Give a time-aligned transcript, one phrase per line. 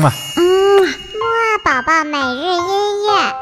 [0.00, 0.10] 嘛。
[0.36, 0.42] 嗯，
[0.82, 3.34] 木二宝宝每日音乐。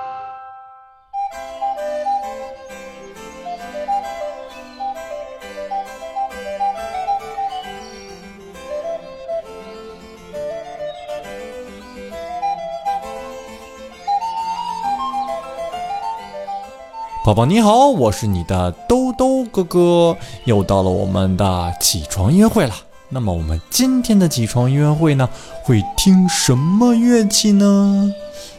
[17.25, 22.75] 宝宝你好，我是你的兜兜哥哥，又到了我们的起床音乐会了。
[23.11, 25.29] 那么我们今天的起床音乐会呢，
[25.62, 28.12] 会听什么乐器呢？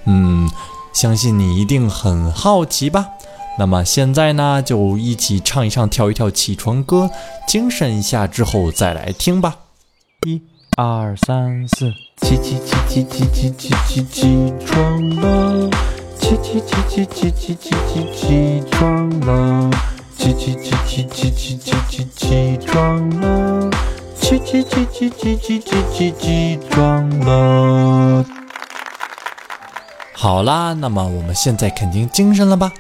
[0.06, 0.50] 嗯，
[0.92, 3.10] 相信你一定很好奇吧。
[3.60, 7.12] 那么现在呢，就一起唱一唱、跳一跳起床歌，
[7.48, 9.56] 精神一下之后再来听吧。
[10.26, 10.42] 一、
[10.78, 11.92] 二、三、四，
[12.22, 15.70] 起起起起起起起起起床了。
[16.20, 19.70] 起起起起起起起起起床了！
[20.16, 23.70] 起起起起起起起起起床了！
[24.20, 28.26] 起起起起起起起起起床了！
[30.14, 32.72] 好啦，那么我们现在肯定精神了吧？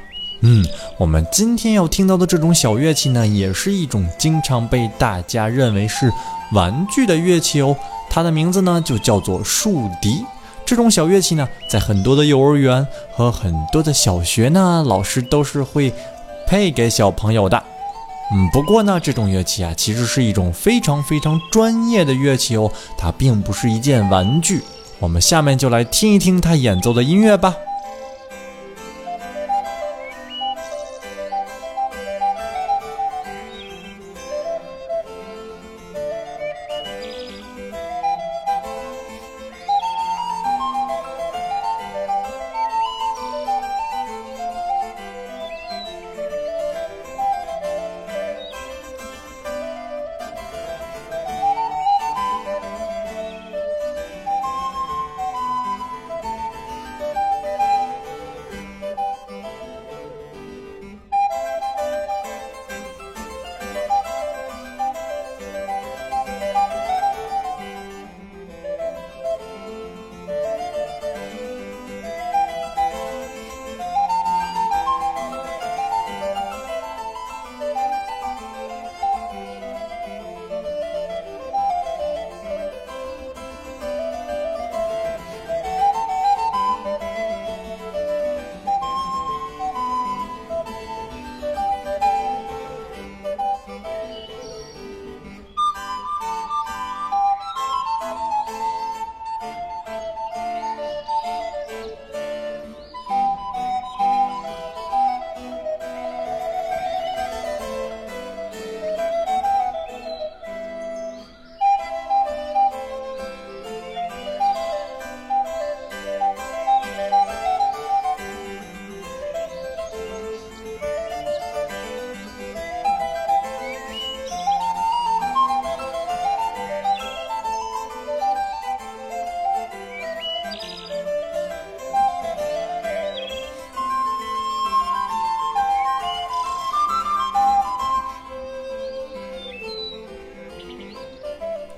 [0.41, 0.65] 嗯，
[0.97, 6.11] 我们今天要听到的这种小乐器呢，也是一种经常被大家认为是
[6.53, 7.75] 玩具的乐器哦。
[8.09, 10.23] 它的名字呢，就叫做竖笛。
[10.65, 15.91] 这种小乐器呢，在很多的幼儿园和很多的小学呢，老师都是会
[16.45, 17.63] 配给小朋友的。
[18.31, 24.61] 嗯，不过呢，这种乐器啊，其实是一种非常非常专业的乐器哦，它并不是一件玩具。
[24.99, 27.55] 我们下面就来听一听他演奏的音乐吧。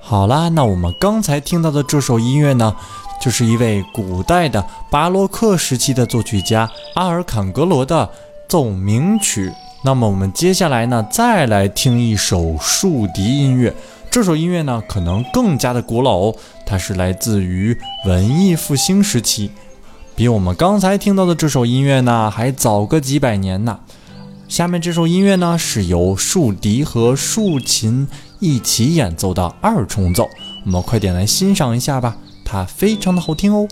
[0.04, 2.76] 好啦，那我们刚才听到的这首音乐呢，
[3.22, 8.10] 就是一位古代的巴洛克时期的作曲家阿尔坎格罗的
[8.50, 9.50] 奏鸣曲。
[9.86, 13.74] 那么我们接下来呢，再来听一首竖笛音乐。
[14.10, 16.36] 这首音乐呢，可能更加的古老哦，
[16.66, 19.52] 它是来自于文艺复兴时期，
[20.16, 23.80] 比我们刚才听到的这首音乐呢还早个几百年呢。
[24.50, 28.10] 下面这首音乐呢，是由竖笛和竖琴。
[28.41, 30.28] 一起演奏的二重奏，
[30.66, 33.68] 我们快点来欣赏一下吧，它非常的好听哦。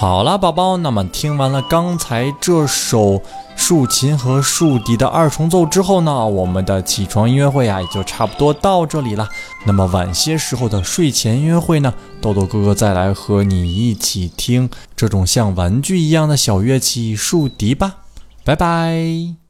[0.00, 3.20] 好了，宝宝，那么听完了刚才这首
[3.54, 9.28] 竖琴和竖笛的二重奏之后呢，我们的起床音乐会啊也就差不多到这里了。
[9.66, 11.92] 那么晚些时候的睡前音乐会呢，
[12.22, 17.96] 豆豆哥哥再来和你一起听这种像玩具一样的小乐器竖笛吧。
[18.42, 18.66] 拜拜。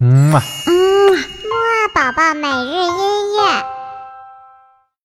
[0.00, 0.42] 嗯嘛。
[0.66, 3.79] 嗯，木啊宝宝每日音乐。